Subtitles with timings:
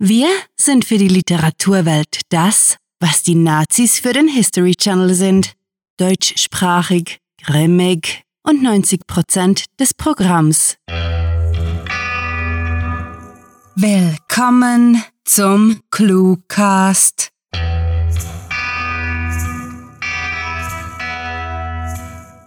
[0.00, 5.54] Wir sind für die Literaturwelt das, was die Nazis für den History Channel sind.
[5.96, 10.76] Deutschsprachig, grimmig und 90 Prozent des Programms.
[13.74, 17.30] Willkommen zum Cluecast.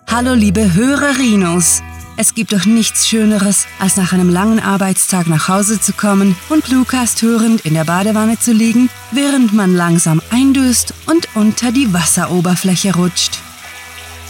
[0.07, 1.81] Hallo liebe Hörerinos.
[2.21, 6.63] Es gibt doch nichts Schöneres, als nach einem langen Arbeitstag nach Hause zu kommen und
[6.63, 12.93] Cluecast hörend in der Badewanne zu liegen, während man langsam eindöst und unter die Wasseroberfläche
[12.93, 13.39] rutscht.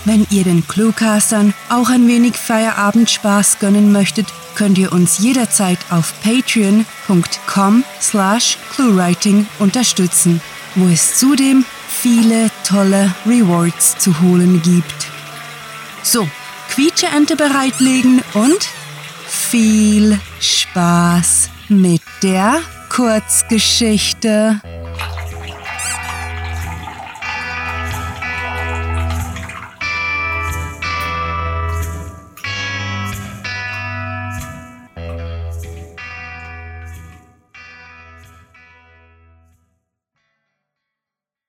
[0.06, 6.14] Wenn ihr den Cluecastern auch ein wenig Feierabendspaß gönnen möchtet, könnt ihr uns jederzeit auf
[6.24, 10.40] patreon.com slash cluewriting unterstützen,
[10.76, 15.08] wo es zudem viele tolle Rewards zu holen gibt.
[16.04, 16.30] So,
[16.74, 18.70] Quietscheente bereitlegen und
[19.28, 24.62] viel Spaß mit der Kurzgeschichte.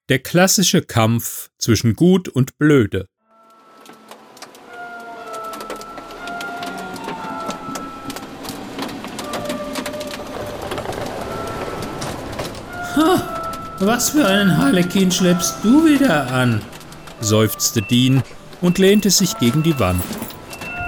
[0.09, 3.12] Der klassische Kampf zwischen Gut und Blöde.
[13.85, 16.63] Was für einen Harlekin schleppst du wieder an?
[17.21, 18.23] seufzte Dean
[18.61, 20.05] und lehnte sich gegen die Wand.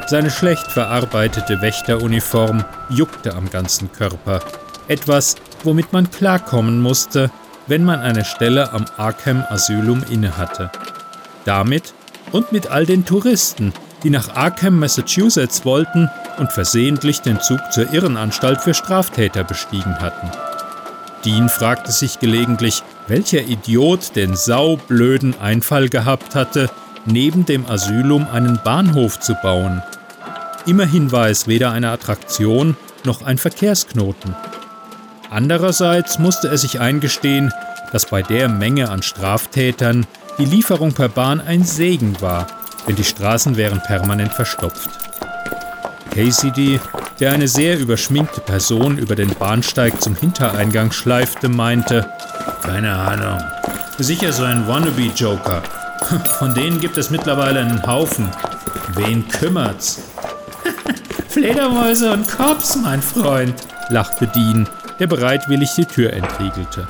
[0.06, 4.45] Seine schlecht verarbeitete Wächteruniform juckte am ganzen Körper.
[4.86, 7.33] Etwas, womit man klarkommen musste,
[7.67, 10.70] wenn man eine Stelle am Arkham Asylum innehatte.
[11.45, 11.95] Damit
[12.31, 13.73] und mit all den Touristen,
[14.05, 16.08] die nach Arkham, Massachusetts wollten
[16.39, 20.31] und versehentlich den Zug zur Irrenanstalt für Straftäter bestiegen hatten.
[21.25, 26.70] Dean fragte sich gelegentlich, welcher Idiot den saublöden Einfall gehabt hatte,
[27.06, 29.83] neben dem Asylum einen Bahnhof zu bauen.
[30.67, 34.35] Immerhin war es weder eine Attraktion noch ein Verkehrsknoten.
[35.30, 37.52] Andererseits musste er sich eingestehen,
[37.92, 40.06] dass bei der Menge an Straftätern
[40.39, 42.46] die Lieferung per Bahn ein Segen war,
[42.89, 45.04] denn die Straßen wären permanent verstopft.
[46.14, 46.80] Cassidy
[47.20, 52.08] der eine sehr überschminkte Person über den Bahnsteig zum Hintereingang schleifte, meinte,
[52.63, 53.41] keine Ahnung,
[53.98, 55.63] sicher so ein Wannabe-Joker.
[56.39, 58.29] Von denen gibt es mittlerweile einen Haufen.
[58.95, 60.03] Wen kümmert's?
[61.29, 63.55] Fledermäuse und Cops, mein Freund,
[63.91, 66.86] lachte Dean, der bereitwillig die Tür entriegelte.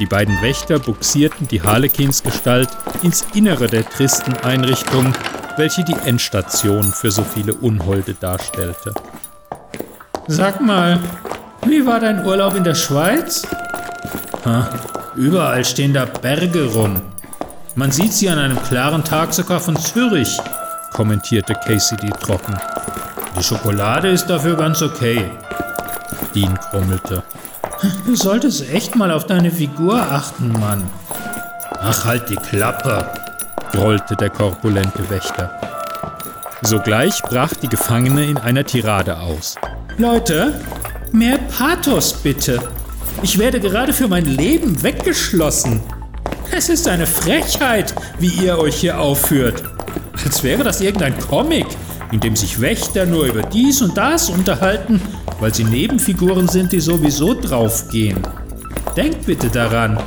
[0.00, 2.68] Die beiden Wächter buxierten die Harlekinsgestalt
[3.02, 5.12] ins Innere der tristen Einrichtung,
[5.58, 8.94] welche die Endstation für so viele Unholde darstellte.
[10.28, 11.00] Sag mal,
[11.66, 13.46] wie war dein Urlaub in der Schweiz?
[14.44, 14.68] Ha,
[15.16, 17.02] überall stehen da Berge rum.
[17.74, 20.38] Man sieht sie an einem klaren Tag sogar von Zürich,
[20.92, 22.56] kommentierte Cassidy trocken.
[23.38, 25.30] Die Schokolade ist dafür ganz okay.
[26.34, 27.22] Dean grummelte.
[28.04, 30.90] Du solltest echt mal auf deine Figur achten, Mann.
[31.80, 33.06] Ach, halt die Klappe,
[33.72, 35.58] grollte der korpulente Wächter.
[36.62, 39.54] Sogleich brach die Gefangene in einer Tirade aus.
[39.96, 40.60] Leute,
[41.12, 42.60] mehr Pathos bitte.
[43.22, 45.80] Ich werde gerade für mein Leben weggeschlossen.
[46.50, 49.62] Es ist eine Frechheit, wie ihr euch hier aufführt.
[50.24, 51.66] Als wäre das irgendein Comic,
[52.10, 55.00] in dem sich Wächter nur über dies und das unterhalten,
[55.40, 58.18] weil sie Nebenfiguren sind, die sowieso draufgehen.
[58.96, 59.98] Denkt bitte daran,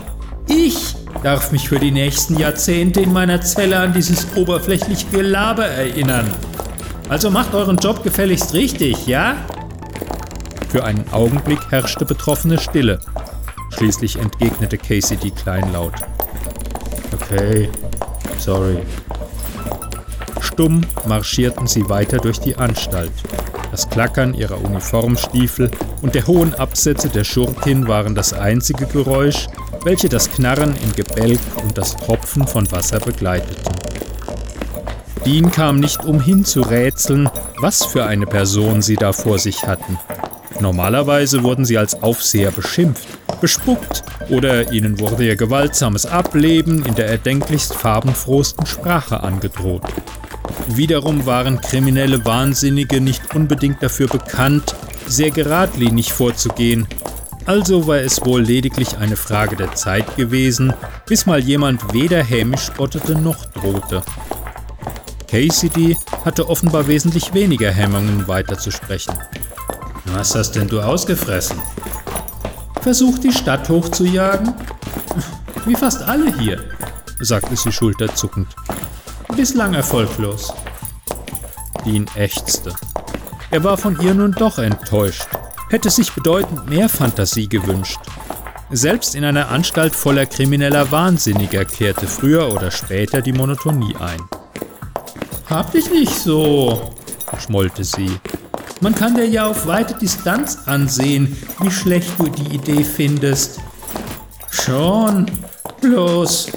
[0.47, 6.29] ich darf mich für die nächsten Jahrzehnte in meiner Zelle an dieses oberflächliche Gelaber erinnern.
[7.09, 9.35] Also macht euren Job gefälligst richtig, ja?
[10.69, 12.99] Für einen Augenblick herrschte betroffene Stille.
[13.75, 15.93] Schließlich entgegnete Cassidy kleinlaut.
[17.13, 17.69] Okay,
[18.37, 18.77] sorry.
[20.39, 23.11] Stumm marschierten sie weiter durch die Anstalt.
[23.71, 25.71] Das Klackern ihrer Uniformstiefel
[26.01, 29.47] und der hohen Absätze der Schurkin waren das einzige Geräusch,
[29.83, 33.73] welche das Knarren im Gebälk und das Tropfen von Wasser begleiteten.
[35.25, 37.29] Dean kam nicht umhin zu rätseln,
[37.59, 39.97] was für eine Person sie da vor sich hatten.
[40.59, 43.07] Normalerweise wurden sie als Aufseher beschimpft,
[43.39, 49.83] bespuckt oder ihnen wurde ihr gewaltsames Ableben in der erdenklichst farbenfrohsten Sprache angedroht.
[50.67, 54.75] Wiederum waren kriminelle Wahnsinnige nicht unbedingt dafür bekannt,
[55.07, 56.87] sehr geradlinig vorzugehen.
[57.45, 60.73] Also war es wohl lediglich eine Frage der Zeit gewesen,
[61.07, 64.03] bis mal jemand weder hämisch spottete noch drohte.
[65.27, 69.13] Cassidy hatte offenbar wesentlich weniger Hemmungen weiterzusprechen.
[70.05, 71.59] Was hast denn du ausgefressen?
[72.81, 74.53] versucht, die Stadt hochzujagen?
[75.65, 76.59] Wie fast alle hier,
[77.19, 78.47] sagte sie schulterzuckend.
[79.35, 80.53] Bislang erfolglos.
[81.85, 82.73] Dean ächzte.
[83.49, 85.27] Er war von ihr nun doch enttäuscht,
[85.69, 87.99] hätte sich bedeutend mehr Fantasie gewünscht.
[88.69, 94.21] Selbst in einer Anstalt voller krimineller Wahnsinniger kehrte früher oder später die Monotonie ein.
[95.49, 96.93] Hab dich nicht so,
[97.39, 98.11] schmollte sie.
[98.79, 103.59] Man kann dir ja auf weite Distanz ansehen, wie schlecht du die Idee findest.
[104.49, 105.25] Schon,
[105.81, 106.47] bloß,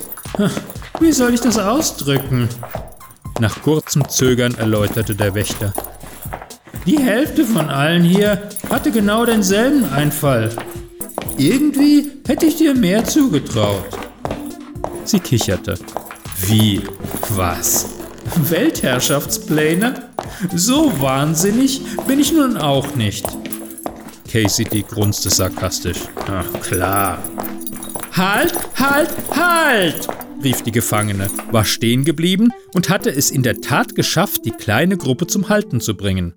[1.04, 2.48] wie soll ich das ausdrücken?
[3.38, 5.74] Nach kurzem Zögern erläuterte der Wächter.
[6.86, 10.50] Die Hälfte von allen hier hatte genau denselben Einfall.
[11.36, 13.84] Irgendwie hätte ich dir mehr zugetraut.
[15.04, 15.78] Sie kicherte.
[16.38, 16.82] Wie?
[17.30, 17.86] Was?
[18.36, 20.08] Weltherrschaftspläne?
[20.54, 23.26] So wahnsinnig bin ich nun auch nicht.
[24.30, 26.00] Cassidy grunzte sarkastisch.
[26.28, 27.18] Ach klar.
[28.16, 30.08] Halt, halt, halt!
[30.44, 34.96] Rief die Gefangene, war stehen geblieben und hatte es in der Tat geschafft, die kleine
[34.96, 36.34] Gruppe zum Halten zu bringen.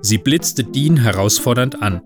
[0.00, 2.00] Sie blitzte Dean herausfordernd an.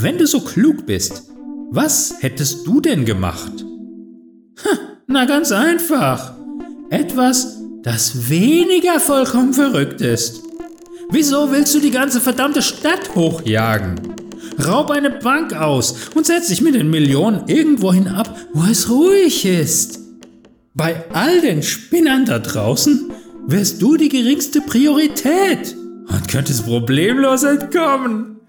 [0.00, 1.30] Wenn du so klug bist,
[1.70, 3.64] was hättest du denn gemacht?
[5.06, 6.34] Na ganz einfach.
[6.90, 10.42] Etwas, das weniger vollkommen verrückt ist.
[11.10, 14.00] Wieso willst du die ganze verdammte Stadt hochjagen?
[14.64, 19.44] Raub eine Bank aus und setz dich mit den Millionen irgendwohin ab, wo es ruhig
[19.44, 20.03] ist.
[20.76, 23.12] Bei all den Spinnern da draußen
[23.46, 25.76] wärst du die geringste Priorität
[26.08, 28.40] und könntest problemlos entkommen.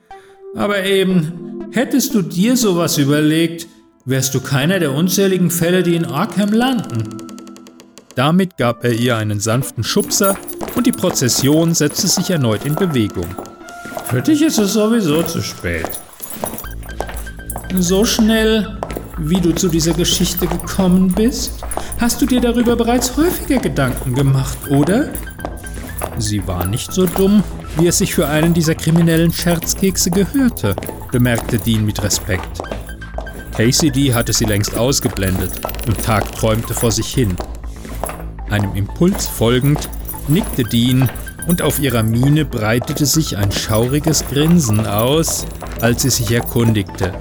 [0.55, 3.67] Aber eben, hättest du dir sowas überlegt,
[4.05, 7.03] wärst du keiner der unzähligen Fälle, die in Arkham landen.
[8.15, 10.35] Damit gab er ihr einen sanften Schubser
[10.73, 13.27] und die Prozession setzte sich erneut in Bewegung.
[14.05, 15.91] Für dich ist es sowieso zu spät.
[17.77, 18.79] So schnell,
[19.17, 21.63] wie du zu dieser Geschichte gekommen bist,
[21.99, 25.09] hast du dir darüber bereits häufiger Gedanken gemacht, oder?
[26.17, 27.43] Sie war nicht so dumm,
[27.77, 30.75] wie es sich für einen dieser kriminellen Scherzkekse gehörte,
[31.11, 32.61] bemerkte Dean mit Respekt.
[33.55, 35.51] KCD hatte sie längst ausgeblendet
[35.87, 37.35] und Tag träumte vor sich hin.
[38.49, 39.89] Einem Impuls folgend
[40.27, 41.09] nickte Dean
[41.47, 45.45] und auf ihrer Miene breitete sich ein schauriges Grinsen aus,
[45.79, 47.13] als sie sich erkundigte.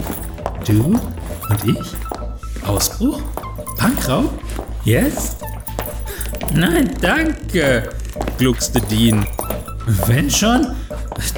[0.67, 0.99] Du
[1.49, 2.67] und ich?
[2.67, 3.20] Ausbruch?
[3.79, 4.31] Bankraub?
[4.85, 5.37] Yes?
[6.52, 7.91] Nein, danke,
[8.38, 9.26] gluckste Dean.
[10.06, 10.75] Wenn schon,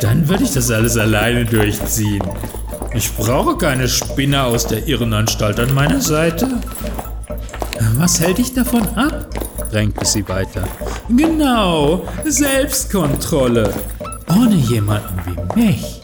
[0.01, 2.23] dann würde ich das alles alleine durchziehen.
[2.95, 6.49] Ich brauche keine Spinner aus der Irrenanstalt an meiner Seite.
[7.97, 9.29] Was hält dich davon ab?
[9.71, 10.65] drängte sie weiter.
[11.09, 13.73] Genau, Selbstkontrolle.
[14.29, 15.21] Ohne jemanden
[15.55, 16.03] wie mich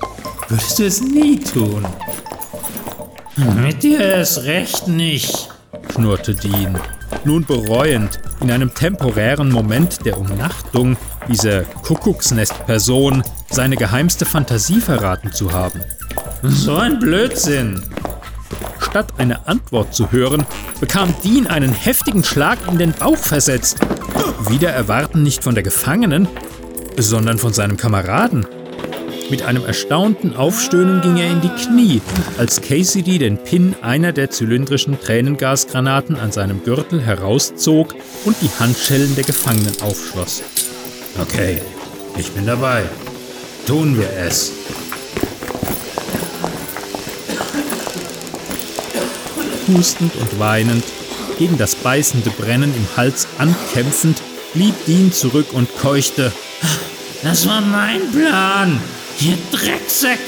[0.49, 1.87] würdest du es nie tun.
[3.37, 5.49] Mit dir erst recht nicht,
[5.95, 6.79] schnurrte Dean,
[7.25, 10.99] nun bereuend, in einem temporären Moment der Umnachtung
[11.29, 15.81] dieser Kuckucksnest-Person seine geheimste Fantasie verraten zu haben.
[16.43, 17.83] So ein Blödsinn!
[18.81, 20.45] Statt eine Antwort zu hören,
[20.81, 23.79] bekam Dean einen heftigen Schlag in den Bauch versetzt.
[24.51, 26.29] Wieder erwarten nicht von der Gefangenen,
[26.99, 28.47] sondern von seinem Kameraden.
[29.33, 32.03] Mit einem erstaunten Aufstöhnen ging er in die Knie,
[32.37, 37.95] als Cassidy den Pin einer der zylindrischen Tränengasgranaten an seinem Gürtel herauszog
[38.27, 40.43] und die Handschellen der Gefangenen aufschloss.
[41.19, 41.63] Okay,
[42.19, 42.83] ich bin dabei.
[43.67, 44.53] Tun wir es.
[49.67, 50.85] Hustend und weinend,
[51.39, 54.21] gegen das beißende Brennen im Hals ankämpfend,
[54.53, 56.33] blieb Dean zurück und keuchte.
[57.23, 58.79] Das war mein Plan.
[59.25, 60.19] Ihr Drecksäcke!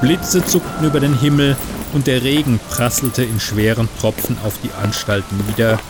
[0.00, 1.56] Blitze zuckten über den Himmel
[1.94, 5.80] und der Regen prasselte in schweren Tropfen auf die Anstalt nieder,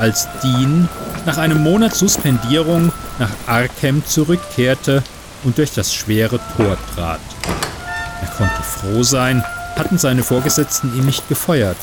[0.00, 0.88] als Dean
[1.24, 5.04] nach einem Monat Suspendierung nach Arkham zurückkehrte
[5.44, 7.20] und durch das schwere Tor trat.
[8.22, 9.44] Er konnte froh sein,
[9.82, 11.76] hatten seine Vorgesetzten ihn nicht gefeuert.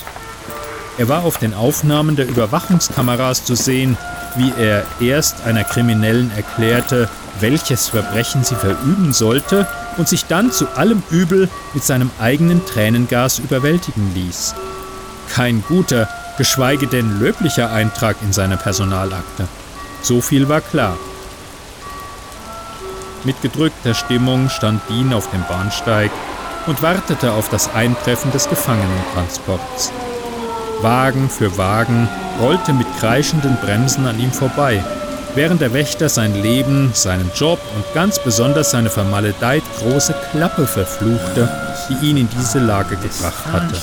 [0.98, 3.98] Er war auf den Aufnahmen der Überwachungskameras zu sehen,
[4.38, 7.10] wie er erst einer Kriminellen erklärte,
[7.42, 13.40] welches Verbrechen sie verüben sollte und sich dann zu allem Übel mit seinem eigenen Tränengas
[13.40, 14.56] überwältigen ließ.
[15.34, 19.46] Kein guter, geschweige denn löblicher Eintrag in seiner Personalakte.
[20.02, 20.98] So viel war klar.
[23.26, 26.12] Mit gedrückter Stimmung stand Dean auf dem Bahnsteig
[26.70, 29.92] und wartete auf das Eintreffen des Gefangenentransports.
[30.82, 32.08] Wagen für Wagen
[32.40, 34.82] rollte mit kreischenden Bremsen an ihm vorbei,
[35.36, 41.50] während der Wächter sein Leben, seinen Job und ganz besonders seine vermaledeit große Klappe verfluchte,
[41.90, 43.76] die ihn in diese Lage gebracht hatte.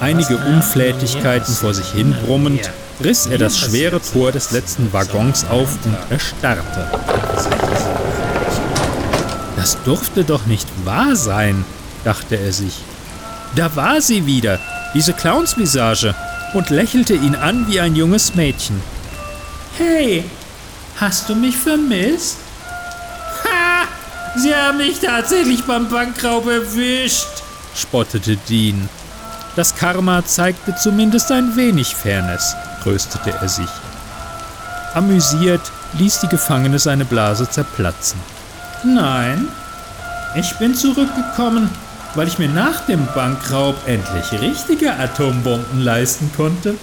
[0.00, 2.70] Einige Unflätigkeiten vor sich hin brummend,
[3.02, 6.90] riss er das schwere Tor des letzten Waggons auf und erstarrte.
[9.56, 11.64] Das durfte doch nicht wahr sein,
[12.04, 12.74] dachte er sich.
[13.54, 14.58] Da war sie wieder,
[14.94, 16.14] diese Clownsvisage,
[16.54, 18.80] und lächelte ihn an wie ein junges Mädchen.
[19.76, 20.24] Hey,
[21.00, 22.36] hast du mich vermisst?
[23.44, 23.86] Ha!
[24.38, 27.26] Sie haben mich tatsächlich beim Bankraub erwischt,
[27.74, 28.88] spottete Dean.
[29.56, 33.68] Das Karma zeigte zumindest ein wenig Fairness, tröstete er sich.
[34.94, 35.62] Amüsiert
[35.94, 38.20] ließ die Gefangene seine Blase zerplatzen.
[38.86, 39.48] Nein,
[40.36, 41.68] ich bin zurückgekommen,
[42.14, 46.76] weil ich mir nach dem Bankraub endlich richtige Atombomben leisten konnte.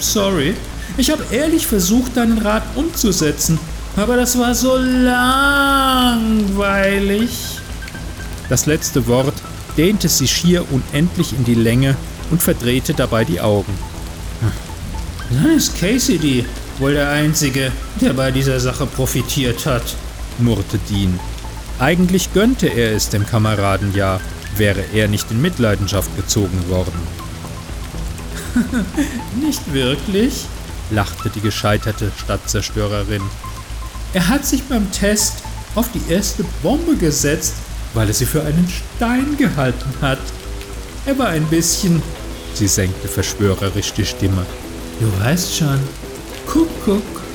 [0.00, 0.56] Sorry,
[0.96, 3.56] ich habe ehrlich versucht, deinen Rat umzusetzen,
[3.96, 6.00] aber das war so langweilig.
[8.48, 9.34] Das letzte Wort
[9.76, 11.94] dehnte sie schier unendlich in die Länge
[12.32, 13.78] und verdrehte dabei die Augen.
[15.30, 16.44] Dann ist Cassidy
[16.78, 17.70] wohl der Einzige,
[18.00, 19.94] der bei dieser Sache profitiert hat,
[20.40, 21.18] murrte Dean.
[21.78, 24.20] Eigentlich gönnte er es dem Kameraden ja,
[24.56, 26.94] wäre er nicht in Mitleidenschaft gezogen worden.
[29.44, 30.46] nicht wirklich,
[30.90, 33.22] lachte die gescheiterte Stadtzerstörerin.
[34.14, 35.42] Er hat sich beim Test
[35.74, 37.54] auf die erste Bombe gesetzt,
[37.92, 40.20] weil er sie für einen Stein gehalten hat.
[41.04, 42.02] Er war ein bisschen.
[42.54, 44.46] Sie senkte verschwörerisch die Stimme.
[44.98, 45.78] Du weißt schon.
[46.46, 47.25] Kuckuck.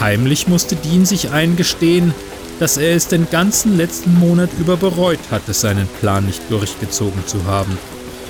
[0.00, 2.14] Heimlich musste Dean sich eingestehen,
[2.60, 7.44] dass er es den ganzen letzten Monat über bereut hatte, seinen Plan nicht durchgezogen zu
[7.44, 7.78] haben.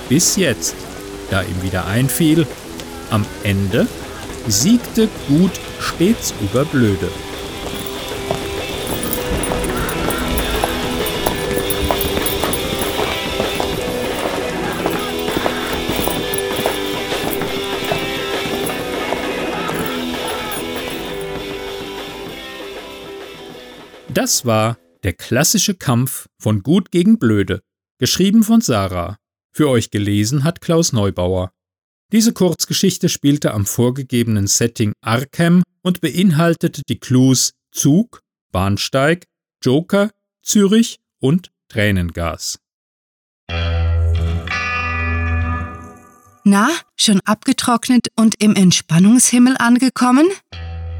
[0.08, 0.74] Bis jetzt,
[1.30, 2.46] da ihm wieder einfiel,
[3.10, 3.86] am Ende
[4.48, 7.08] siegte Gut stets über Blöde.
[24.26, 27.62] Das war der klassische Kampf von Gut gegen Blöde,
[28.00, 29.18] geschrieben von Sarah.
[29.52, 31.52] Für euch gelesen hat Klaus Neubauer.
[32.10, 39.26] Diese Kurzgeschichte spielte am vorgegebenen Setting Arkham und beinhaltete die Clues Zug, Bahnsteig,
[39.62, 40.10] Joker,
[40.42, 42.58] Zürich und Tränengas.
[46.42, 50.26] Na, schon abgetrocknet und im Entspannungshimmel angekommen?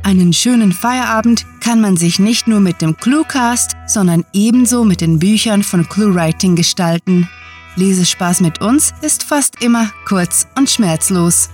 [0.07, 5.19] Einen schönen Feierabend kann man sich nicht nur mit dem Cluecast, sondern ebenso mit den
[5.19, 7.29] Büchern von ClueWriting gestalten.
[7.75, 11.51] Lesespaß mit uns ist fast immer kurz und schmerzlos.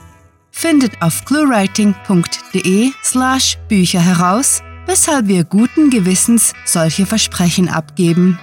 [0.51, 8.39] Findet auf cluewriting.de slash Bücher heraus, weshalb wir guten Gewissens solche Versprechen abgeben.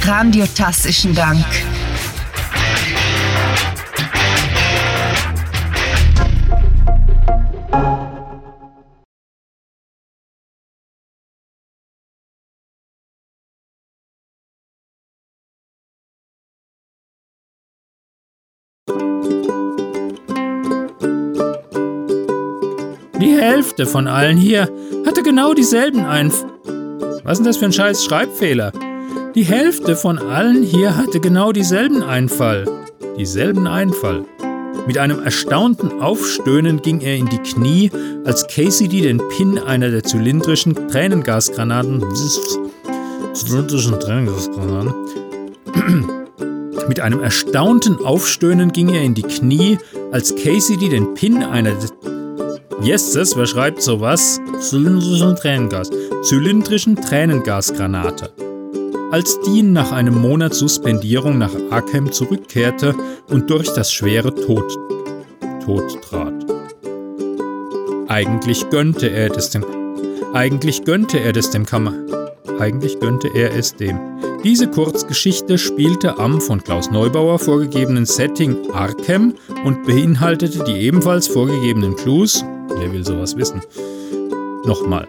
[0.00, 1.46] Grandiotastischen Dank.
[23.82, 24.68] Die Hälfte von allen hier
[25.04, 26.44] hatte genau dieselben Einf...
[27.24, 28.70] Was ist denn das für ein scheiß Schreibfehler?
[29.34, 32.64] Die Hälfte von allen hier hatte genau dieselben Einfall.
[33.18, 34.24] Dieselben Einfall.
[34.86, 37.90] Mit einem erstaunten Aufstöhnen ging er in die Knie,
[38.24, 42.04] als Cassidy den Pin einer der zylindrischen Tränengasgranaten
[43.34, 44.94] zylindrischen Tränengasgranaten
[46.88, 49.78] mit einem erstaunten Aufstöhnen ging er in die Knie,
[50.12, 52.11] als Cassidy den Pin einer der
[52.80, 54.40] Yes, wer schreibt sowas?
[54.60, 55.90] Zylindrischen Tränengas.
[56.22, 58.32] Zylindrischen Tränengasgranate.
[59.10, 62.94] Als Dean nach einem Monat Suspendierung nach Arkham zurückkehrte
[63.28, 64.76] und durch das schwere Tod,
[65.64, 66.34] Tod trat.
[68.08, 69.64] Eigentlich gönnte er es dem.
[70.32, 71.94] Eigentlich gönnte er es dem Kammer.
[72.58, 73.98] Eigentlich gönnte er es dem.
[74.44, 81.94] Diese Kurzgeschichte spielte am von Klaus Neubauer vorgegebenen Setting Arkham und beinhaltete die ebenfalls vorgegebenen
[81.96, 82.44] Clues,
[82.82, 83.62] Wer will sowas wissen?
[84.64, 85.06] Nochmal.